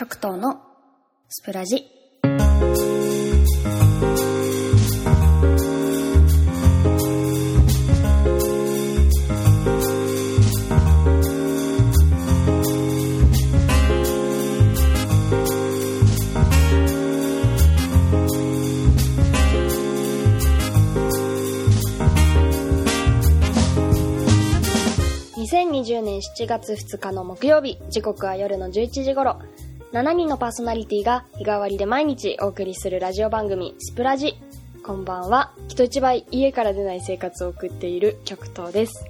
[0.00, 0.62] 極東の
[1.28, 1.84] スプラジ。
[25.36, 29.38] 2020年7月2日の木曜日、時刻は夜の11時頃、
[29.92, 34.36] 7人のパーソナリティが日替わりで毎日お送りするラジオ番組、スプラジ。
[34.84, 39.04] こんばんは、人一倍家から出ない生活を送っている極東です。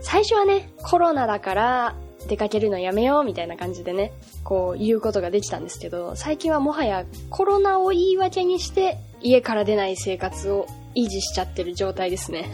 [0.00, 1.96] 最初はね、コロナだから
[2.28, 4.12] 出かけるのやめようみたいな感じでね、
[4.44, 12.52] こう言うことができたんですけど、最近はもはやコロナを言い訳にして家から出ない生活を維持しちゃってる状態ですね。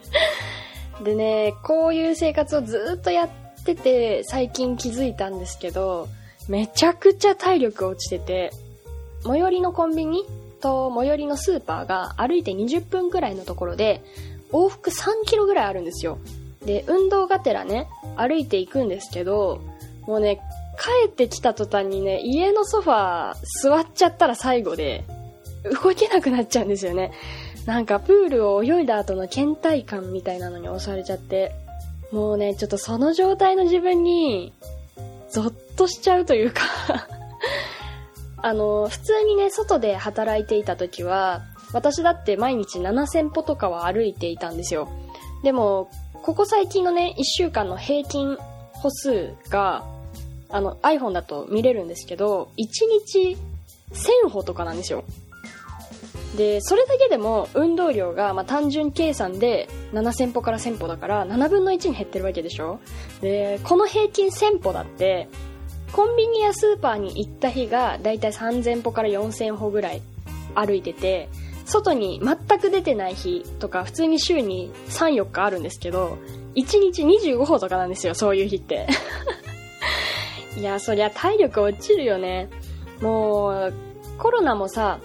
[1.02, 3.28] でね、こういう生活をずっとやっ
[3.64, 6.08] てて、最近気づいたんですけど、
[6.48, 8.50] めちゃくちゃ体力落ちてて、
[9.24, 10.24] 最寄りのコンビニ
[10.60, 14.02] と最寄りのスーパーが歩いて20分くらいのところで、
[14.52, 16.18] 往復3キロぐらいあるんですよ。
[16.64, 19.60] で、運動がてらね、歩いていくんですけど、
[20.06, 20.40] もうね、
[20.78, 25.04] 帰ってきた途端にね、家のソファー座っちゃったら最後で、
[25.82, 27.12] 動けなくなっちゃうんですよね。
[27.66, 31.52] なんかプールを泳いだ後の倦怠感みたいなのに襲われちゃって、
[32.12, 34.52] もうね、ちょっとその状態の自分に、
[35.30, 36.62] ゾッとしちゃうというか
[38.42, 44.88] あの、普通にね、外で働いていた時は、私だって毎日7000歩とかは歩いていたんですよ。
[45.42, 45.90] でも、
[46.22, 48.36] ここ最近のね、1週間の平均
[48.72, 49.84] 歩数が、
[50.48, 52.66] あの、iPhone だと見れるんですけど、1
[53.08, 53.36] 日
[53.92, 55.04] 1000歩とかなんですよ。
[56.36, 62.78] で、それだけでも運動量が、まあ、単純計算で7000歩から1000歩だから7分の1に減ってるわけでしょ？
[63.20, 65.28] で、この平均1000歩だって、
[65.92, 70.02] コンビニやスーパーに行った日がだいたい3000歩から4000歩ぐらい
[70.54, 71.28] 歩いてて、
[71.64, 76.18] 外に全く出てない日とか普通に週に3、4日あるんですけど、
[76.54, 78.86] 1日25歩とかなんですよ、そういう日って。
[80.58, 82.48] いや、そりゃ体力落ちるよね。
[83.00, 83.74] もう、
[84.18, 85.00] コロナもさ、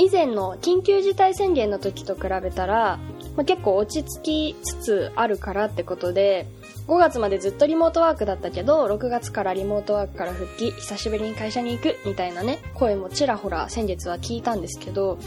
[0.00, 2.98] 以前の緊急事態宣言の時と比べたら、
[3.36, 6.46] まあ、結構落ち着きつつあるからってことで、
[6.88, 15.18] 5月までずっとリモートワークだったけど、6月からリモートワークから復帰、久しぶりに会社に行くみたいなね、声もちらほら先月は聞いたんですけど、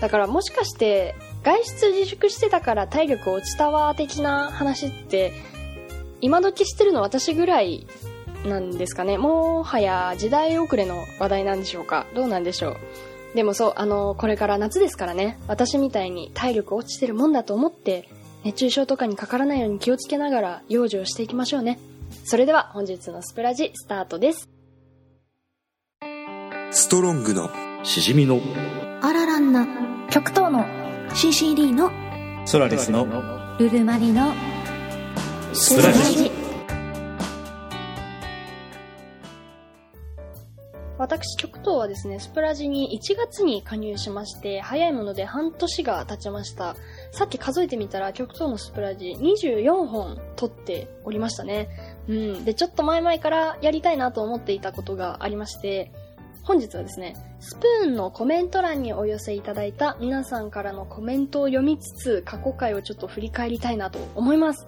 [0.00, 5.34] だからもしかして、外出自粛してたから体力落ちたわ的な話って、
[6.22, 7.86] 今時してるの私ぐらい
[8.46, 9.18] なんですかね。
[9.18, 12.76] もはや時代遅れの話題なんでしょうかどうなんでしょう
[13.34, 18.08] でもそう、あの、これから夏ですからね、私みたいに体力落ちてるもんだと思って、
[18.44, 21.78] 熱中症とかにかからないように気をつけながら養生していきましょうね。
[22.24, 24.48] それでは本日のスプラジスタートです。
[26.72, 27.50] ストロングの。
[27.84, 28.40] しじみの。
[29.00, 29.66] あららんな、
[30.10, 30.64] 極東の。
[31.10, 31.90] CCD の。
[32.46, 33.06] ソラリスの。
[33.58, 34.32] ルルマリの。
[35.52, 36.31] スプラジ
[41.12, 46.74] 私、極東はですね、スプラジに1月に加入しまして、早いもので半年が経ちました。
[47.10, 51.68] さっき数えてみたら、極東のスプラジ24本撮っておりましたね。
[52.08, 52.44] うん。
[52.46, 55.92] で、ちょっと前々からやりたいなと思っていたことがありまして、
[56.44, 64.66] 本日はですね、スプーンのコメント欄にお寄せいただいた皆さんからのコメントを読みつつ、過去回をちょっと振り返りたいなと思います。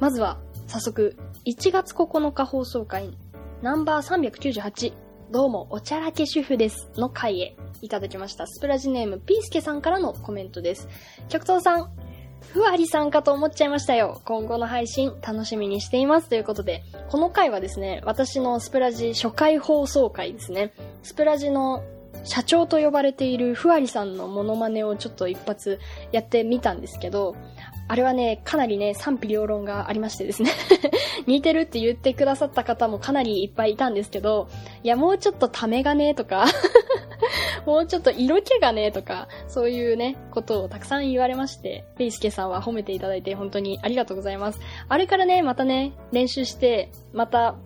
[0.00, 1.16] まずは、早速、
[1.46, 3.16] 1月9日放送回、
[3.62, 4.92] ナンバー398、
[5.32, 6.90] どうも、おちゃらけ主婦です。
[6.96, 8.46] の回へいただきました。
[8.46, 10.90] スプラジネーム、ピースケさんからのコメントです。
[11.30, 11.90] 極東さん、
[12.50, 14.20] ふわりさんかと思っちゃいましたよ。
[14.26, 16.28] 今後の配信、楽しみにしています。
[16.28, 20.74] ということで、この回はですね、私のスプラジ初回放送回ですね。
[21.02, 21.82] スプラジの
[22.24, 25.80] 社長と呼ばれているふわりさんのモノマネをちょっと一発
[26.12, 27.36] やってみたんですけど、
[27.92, 30.50] あれはね、かなりね、賛否両論がありましてですね。
[31.28, 34.48] 似てるって言ってくださった方もかなりいっぱいいたんですけど、
[34.82, 36.46] いや、もうちょっとためがねとか、
[37.66, 44.60] もうちょっと色気がねとか、そういうね、ことをたくさん言われまして、ベイスケさんは褒めていただいて本当にありがとうございます。
[44.88, 47.56] あれからね、またね、練習して、また、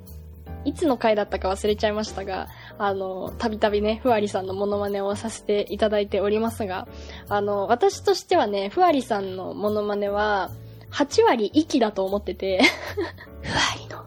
[0.66, 6.88] いつの回だったか忘れちゃいましたが、あの、たびたびね、ふわりさんのモノマネをさせていただいておりますが、
[7.28, 10.50] あの、私としてはね、ふわりさんのモノマネは、
[10.90, 12.60] 8割息だと思ってて、
[13.42, 14.04] ふわりの、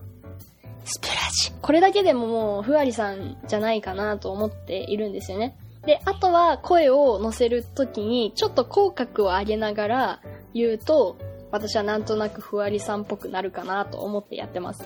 [0.83, 1.13] スプラ
[1.43, 1.51] ジ。
[1.61, 5.55] これだけでももう、ふわりさんじゃないかなと思っているんですよね。
[5.85, 10.21] で、あとは声を乗せるときに、ちょっと口角を上げながら
[10.53, 11.17] 言うと、
[11.51, 14.83] 私はなんとなくふわりさんっぽくなるかなと思ってやってます。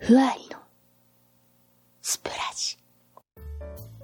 [0.00, 0.58] ふわりの
[2.02, 2.76] スプラジ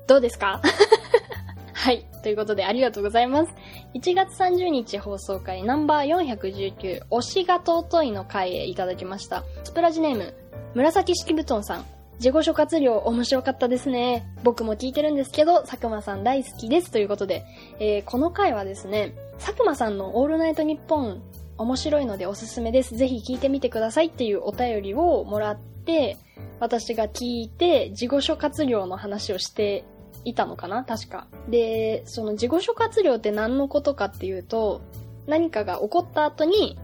[0.07, 0.61] どうですか？
[1.73, 2.05] はい。
[2.23, 3.53] ということでありがとうございます。
[3.95, 9.43] 1月30日放送回ナンバー419推しが尊いの回へいただきました。
[9.65, 10.35] スプラジネーム、
[10.75, 11.85] 紫式布団さん。
[12.19, 14.27] 自己諸活量面白かったですね。
[14.43, 16.91] 僕も聞いてるんですけど、佐久間さん大好きです。
[16.91, 17.45] ということで、
[17.79, 21.23] えーこの回はですね、佐久間さんのオールナイトニッポン
[21.59, 22.97] 面白いのでおすすめです。
[22.97, 26.19] ぜひ聞いてみてくださいっていうお便りをもらって、
[26.61, 29.85] 私が聞いて、自己諸活量の話をして
[30.25, 30.85] いたのかな？
[30.85, 31.29] 確か。
[31.49, 34.83] で、その自己諸活量って何のことかっていうと、
[35.27, 36.79] 何かが起こった後に、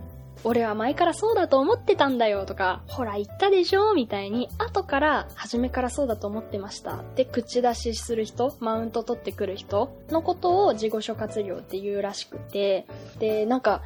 [0.44, 12.86] 俺は前からそうだと思ってたんだよとか、ほら言ったでしょみたいに、後から初めからそうだと思ってましたって口出しする人、マウント取ってくる人のことを自己諸活量って言うらしくて、
[13.20, 13.82] で、なんか、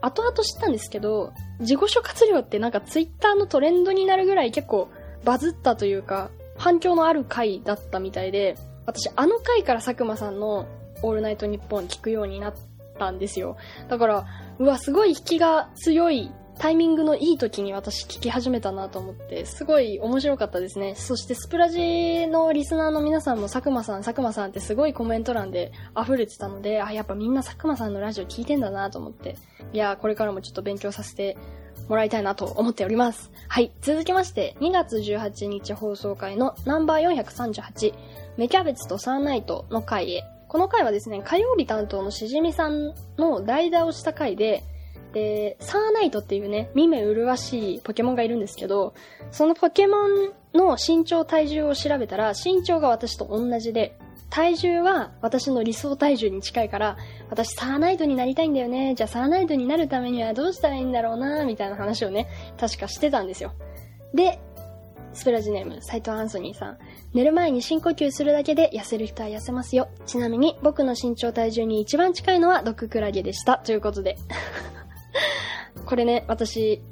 [0.00, 4.88] 後々知ったんですけど、自己諸活量ってなんかツイッターのトレンドになるぐらい結構
[5.24, 8.56] バズったというか、反響のある回だったみたいで、
[8.86, 10.66] 私あの回から佐久間さんの
[11.02, 12.54] オールナイトニッポン聞くようになっ
[12.98, 13.56] たんですよ。
[13.88, 14.26] だから、
[14.58, 20.94] うわ、すごい引きが強い、タイミングのいい時に私聞き始めたなと思って、すごい面白かったですね。
[20.94, 29.38] そしてスプラジのリスナーの皆さんも佐久間さん、佐久間さんってすごいコメント欄で溢れてたので、あ、やっぱみんな佐久間さんのラジオ聞いてんだなと思って、
[29.72, 31.38] いや、これからもちょっと勉強させて
[31.88, 33.30] もらいたいなと思っております。
[33.48, 33.72] はい。
[33.80, 37.94] 続きまして、2月18日放送回のナンバー438、
[38.36, 40.24] 芽キャベツとサーナイトの回へ。
[40.46, 44.62] この回はですね、火曜日担当のしじみさんの代打をした回で、
[45.12, 48.94] で、サーナイトっていうね、見目麗しいポケモンがいるんですけど、
[49.30, 53.96] そのポケモンの身長体重を調べたら、身長が私と同じで、
[54.30, 56.96] 体重は私の理想体重に近いから、
[57.28, 58.94] 私サーナイトになりたいんだよね。
[58.94, 62.28] じゃあサーナイトになるためにはどうしたらいいんだろうな、みたいな話をね、
[62.58, 63.52] 確かしてたんですよ。
[64.14, 64.38] で、
[65.12, 66.78] スプラジネーム、斎藤アンソニーさん。
[67.12, 69.88] 寝る前に深呼吸するだけで痩せる人は痩せますよ。
[70.06, 73.58] ちなみに僕の身長体重に一番近いのは毒クラゲでした。
[73.58, 74.16] ということで。
[75.86, 76.82] これね、私、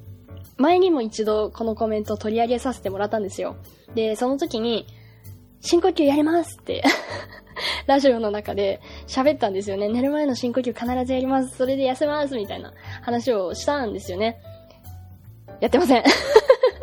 [0.56, 3.56] 前にも一度このコメント取り上げさせてもらったんですよ。
[3.94, 4.86] で、その時に、
[5.60, 6.82] 深呼吸やりますって、
[7.86, 9.88] ラジオの中で喋ったんですよね。
[9.88, 11.56] 寝る前の深呼吸必ずやります。
[11.56, 12.36] それで痩せます。
[12.36, 12.72] みたいな
[13.02, 14.40] 話をしたんですよね。
[15.60, 16.04] やってません。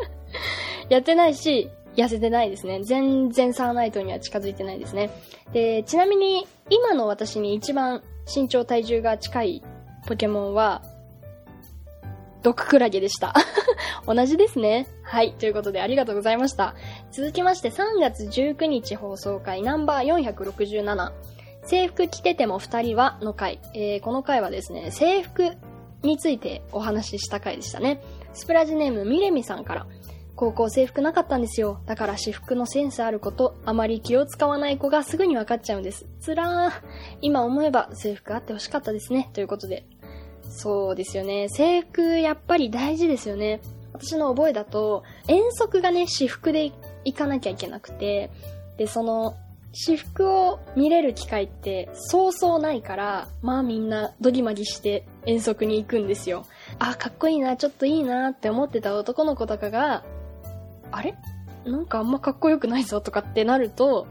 [0.90, 2.82] やってないし、痩せてないですね。
[2.82, 5.10] 全然サーナイトには近づいてないですね。
[5.52, 9.62] で、ちなみに、今の私に一番身長体重が近い
[10.06, 10.82] ポケモンは、
[12.46, 13.34] 毒クラゲでした。
[14.06, 14.86] 同じですね。
[15.02, 15.32] はい。
[15.32, 16.76] ということでありがとうございました。
[17.10, 21.12] 続きまして3月19日放送回ナンバー467
[21.64, 23.58] 制服着てても二人はの回。
[23.74, 25.56] えー、この回はですね、制服
[26.02, 28.00] についてお話しした回でしたね。
[28.32, 29.86] スプラジネームミレミさんから。
[30.36, 31.80] 高校制服なかったんですよ。
[31.86, 36.06] だから私服のセンスあること、あまり気を使わない子がすぐに分かっちゃうんです。
[36.20, 36.72] つらー。
[37.22, 39.30] 今思えば制服あってほしかったですね。
[39.32, 39.86] ということで。
[40.50, 41.48] そうですよね。
[41.48, 43.60] 制服やっぱり大事ですよね。
[43.92, 46.72] 私の覚えだと、遠足がね、私服で
[47.04, 48.30] 行かなきゃいけなくて、
[48.76, 49.36] で、その、
[49.72, 56.46] 私服を見れる機会ってそうそうないから、まあみんなドギマギして遠足に行くんですよ。
[56.78, 60.02] あ、かっこいいな、ちょっといいなって思ってた男の子とかが、
[60.90, 61.14] あれ？
[61.66, 64.06] なんかあんまかっこよくないぞとかってなると、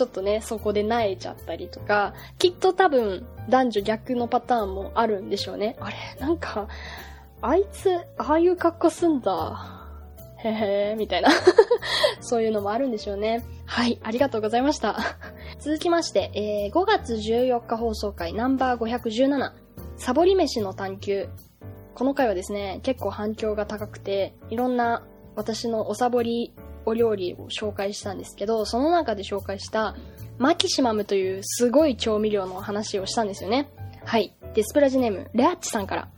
[0.00, 5.76] ちょっとね、そこで萎えちゃったりとか、きっと多分男女逆のパターンもあるんでしょうね。
[5.78, 6.68] あれなんか、
[7.42, 9.90] あいつ、ああいう格好すんだ。
[10.38, 11.28] へへー、みたいな。
[12.22, 13.44] そういうのもあるんでしょうね。
[13.66, 14.96] はい、ありがとうございました。
[15.58, 19.52] 続きまして、えー5月14日放送回ナンバー517、
[19.98, 21.28] サボり飯の探求。
[21.94, 25.02] この回はですね、結構反響が高くて、いろんな
[25.36, 26.54] 私のおサボり
[26.86, 29.96] お料理を紹介したんですけど、その中で紹介した
[30.38, 33.70] マキシマムというすごい調味料の話をしたんですよね。
[34.04, 34.34] はい。
[34.54, 36.08] で、スプラジネーム、レアッチさんから。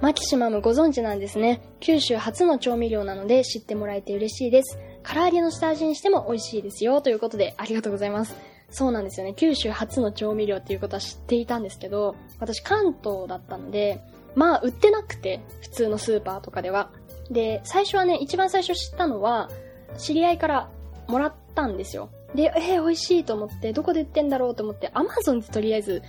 [0.00, 1.62] マキシマムご存知なんですね。
[1.78, 4.78] 九州初の調味料なので知ってもらえて嬉しいです。
[5.04, 7.00] 唐揚げの下味にしても美味しいですよ。
[7.00, 8.34] ということで、ありがとうございます。
[8.70, 9.34] そうなんですよね。
[9.34, 14.00] 九州初の調味料っていうことは知っていたんですけど、私関東だったので、
[14.34, 16.90] まあ売ってなくて、普通のスーパーとかでは。
[17.32, 19.50] で、最初はね、一番最初知ったのは、
[19.98, 20.70] 知り合いから
[21.08, 22.10] もらったんですよ。
[22.34, 26.02] で、えー、美味しいと思って、どこで売ってんだろうと思って、アマゾンでとりあえず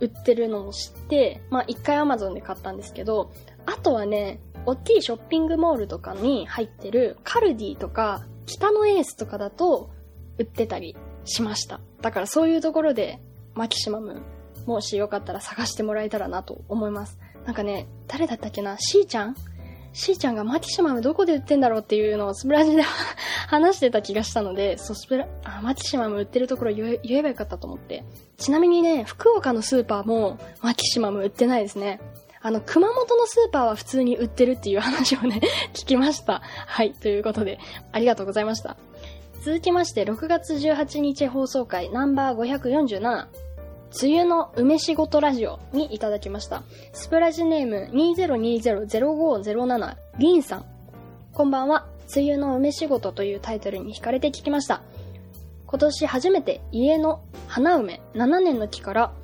[0.00, 3.32] 売ってるのを知って、まあ一回アマゾンで買ったんですけど、
[3.66, 9.90] あとはね、大きいショッピングモールとかに入ってるカルディとか、北のエースとかだと
[10.38, 11.80] 売ってたりしました。
[12.00, 13.20] だからそういうところで
[13.54, 14.22] マキシマム、
[14.66, 17.18] もしよかったら探してもらえたらなと思います。
[17.46, 18.76] なんかね、誰だったっけな？
[18.78, 19.36] しーちゃん？
[19.92, 22.82] しーちゃんがマキシマムどこで売ってんだろうっていうのをスプラジで
[23.48, 28.04] 話してた気がしたので、そう、スプラ、あ、マキシマム売ってるところ言え言えばよかったと思って。
[28.36, 32.00] ちなみにね、福岡のスーパーもマキシマム売ってないですね。
[32.40, 35.40] あの、熊本のスーパーは普通に売ってるっていう話をね、
[35.74, 36.42] 聞きました。
[36.66, 37.58] はい、ということで、
[37.92, 38.76] ありがとうございました。
[39.42, 43.26] 続きまして、6月18日放送回ナンバー547、
[43.90, 46.62] 梅雨の梅仕事ラジオにいただきました。
[46.92, 50.66] スプラジネーム2020-0507リンさん。
[51.32, 51.86] こんばんは。
[52.14, 54.82] 梅雨の梅仕事というタイトルに惹かれて聞きました。
[55.66, 59.14] 今年初めて家の花梅7年の木から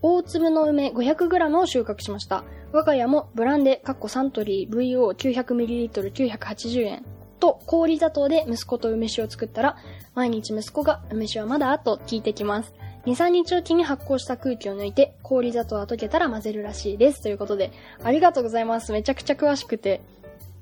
[0.00, 2.44] 大粒の梅 500g を収穫しました。
[2.72, 7.04] 我が家もブランデ、カッコサントリー VO900ml980 円
[7.40, 9.76] と氷砂糖で息子と梅酒を作ったら、
[10.14, 12.72] 毎日息子が梅酒はまだと聞いてきます。
[13.06, 17.22] 2、3日おきに発酵した空気を抜いて、氷砂糖が溶けたら混ぜるらしいです。
[17.22, 17.70] ということで、
[18.02, 18.92] ありがとうございます。
[18.92, 20.00] めちゃくちゃ詳しくて、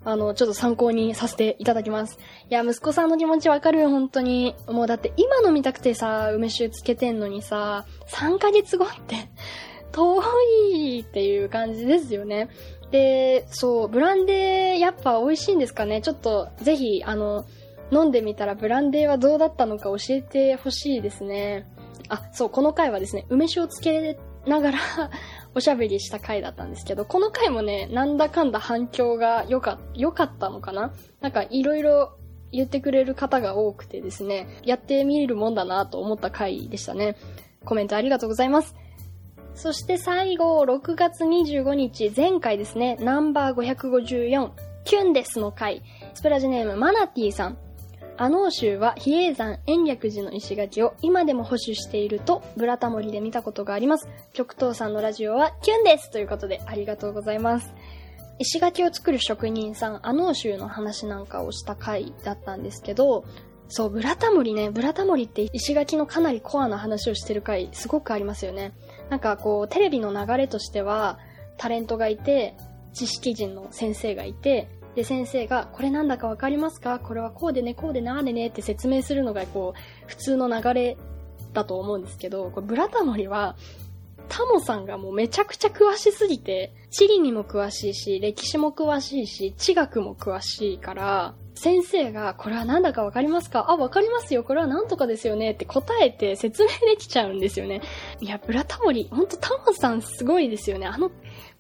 [0.05, 2.19] あの、ちょっと参考にさせていただきます。
[2.51, 4.57] いや、息子さんの気持ちわかるよ、本当に。
[4.67, 9.29] もうだって今飲みたくてさ、梅酒つけてんのにさ、3ヶ月後って、
[9.93, 10.23] 遠
[10.73, 12.49] いっていう感じですよね。
[12.91, 17.45] で、そう、ブランデーやっぱ美味しいんですかねちょっと、ぜひ、あの、
[17.93, 21.67] 飲んでみたらブランデーはどうだったのか教えてほしいですね。
[22.13, 24.79] あ、そう、この回はですね、梅酒をつけながら
[25.55, 30.93] おしゃべりした回だったんですけど、この回もね、なんだかんだ反響が良か、良かったのかな？
[31.23, 32.19] なんかいろいろ
[32.51, 37.17] 言ってくれる方が多くてですね、やってみるもんだなと思った回でしたね。
[37.65, 38.77] コメントありがとうございます。
[39.55, 44.51] そして最後、6月25日、前回ですね、ナンバー554、
[44.85, 47.59] キュンですの回、スプラジネームマナティさん。
[48.17, 54.09] 阿能州は比叡山延暦寺の石垣を今でも保守していると、ブラタモリで見たことがあります。
[54.33, 57.73] 極東さんのラジオはキュンですということで、ありがとうございます。
[58.39, 63.25] 石垣を作る職人さん、阿能州の話なんかをした回だったんですけど、
[63.69, 68.73] そう、ブラタモリね、ブラタモリって石垣のかなりコアな話をしてる回、すごくありますよね。
[69.09, 71.19] なんかこう、テレビの流れとしては、
[71.57, 72.55] タレントがいて、
[72.93, 76.99] 知識人の先生がいて、で、先生が、これなんだかわかりますか？
[76.99, 80.97] これはこうでね、こうでなーでねって説明するのが、こう、普通の流れ
[81.53, 83.57] だと思うんですけど、これブラタモリは、
[84.29, 93.71] タモさんがもうめちゃくちゃ詳しすぎて、地理にも詳しいし、歴史も詳しいし、地学も詳しいから、先生が、これはなんだかわかりますか？
[93.71, 94.43] あ、わかりますよ。
[94.43, 95.53] これはなんとかですよね。
[95.53, 97.83] って答えて説明できちゃうんですよね。
[98.21, 100.87] いや、ブラタモリ、ほんとタモさんすごいですよね。
[100.87, 101.11] あの、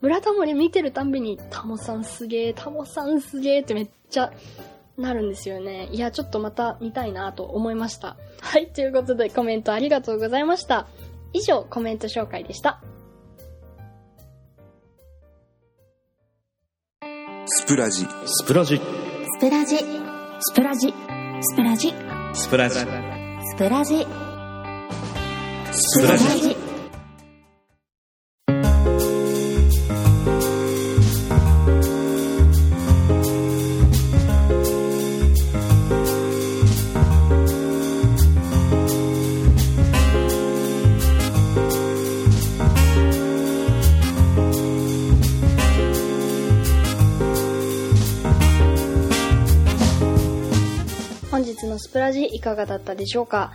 [0.00, 4.32] ブラタモリ見てるたんびに、タモさんすげえ、タモさんすげえってめっちゃ
[4.96, 5.88] なるんですよね。
[5.92, 8.16] いや、ちょっとまた見たいなと思いました。
[8.40, 10.88] はい、ということでコメントありがとうございました。
[11.32, 12.82] 以上、コメント紹介でした。
[17.46, 18.80] スプラジスプラジ
[19.42, 19.76] スプラジ。
[19.76, 20.94] スプラジ。
[21.40, 21.92] スプラジ。
[22.32, 22.78] スプラジ。
[22.78, 22.86] ス
[23.56, 24.06] プラジ。
[25.72, 26.61] スプラジ
[52.42, 53.52] かがだったでしょうか？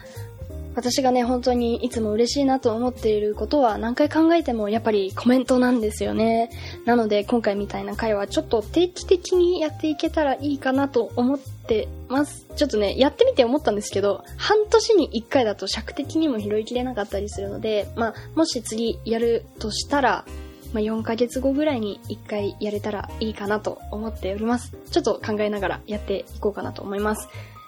[0.76, 6.52] 私がね、本当にいつも嬉しいなと思っていることは何回考えてもやっぱりコメントなんですよね。
[6.86, 12.46] なので今回みたいな回はちょっと定期的にやっていけたらいいかなと思ってます。
[12.56, 20.26] ちょっとね、やってみて思ったんですけど、半年に1回だと尺的にも拾いきれなかったりするので、まあ、もし次やるとしたら、
[20.74, 24.78] まあ、4ヶ月後ぐらいに1回やれたらいいかなと思っております。
[24.92, 27.28] ちょっと考えながらやっていこうかなと思います。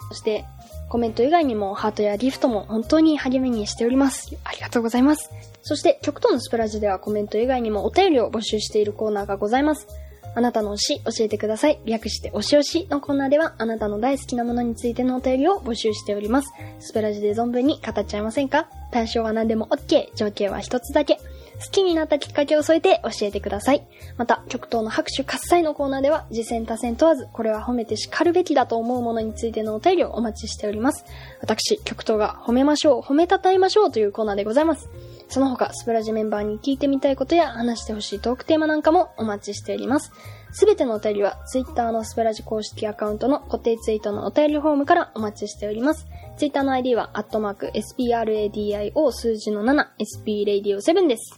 [0.10, 0.46] そして、
[0.90, 4.36] コメント以外にもハートやギフトも本当に励みにしております。
[4.44, 5.30] ありがとうございます。
[5.62, 9.88] そして、極東のスプラジではコメント以外にもお便りを募集しているコーナーがございます。
[10.36, 11.80] あなたの推し教えてください。
[11.86, 16.52] 略して推し推しのコーナーではあなたの大好きなものについてのお便りを募集しております。
[16.80, 18.68] スプラジで存分に語っちゃいませんか？
[18.92, 20.16] 対象は何でも OK。
[20.16, 21.20] 条件は一つだけ。
[21.60, 23.86] 好きになったきっかけを添えて教えてください。
[24.18, 31.06] また、極東の拍手喝采のコーナーでは、次戦多戦問わず、これは褒めて叱るべきだと思うものについてのお便りをお待ちしております。
[31.42, 34.90] 私、極東が褒めましょう、褒めたたえましょうというコーナーでございます。
[35.28, 40.12] その他、スプラジメンバーに聞いてみたいことや話してほしいトークテーマなんかもお待ちしております。
[40.52, 46.08] すべてのお便りは、ツイッターのスプラジ公式アカウントの固定ツイートのお便りフォームからお待ちしております。
[46.40, 51.38] ツイッターの ID は、アットマーク、SPRADIO 数字の7、SPRadio7 です。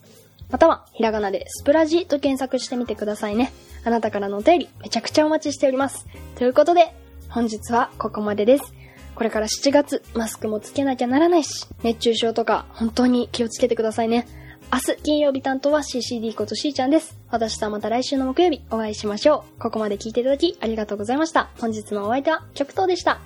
[0.52, 3.52] または、ひらがなでスプラジと検索してみてくださいね。
[3.84, 6.06] あなたからのお便り、めちゃくちゃお待ちしております。
[6.36, 6.94] ということで、
[7.30, 8.76] 本日はここまでです。
[9.16, 14.28] これから7月、マスクもつけなきゃならないし、熱中症とか本当に気をつけてくださいね。
[14.72, 17.18] 明日金曜日担当は CCD ことしーちゃんです。
[17.32, 19.60] 私とはまた来週の木曜日お会いしましょう。
[19.60, 21.50] ここまで聞いていただきありがとうございました。
[21.60, 23.20] 本日のお相手は極東でした。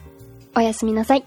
[0.55, 1.25] おやすみなさい。